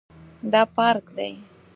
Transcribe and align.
دا 0.51 0.61
پارک 0.75 1.05
دی 1.15 1.33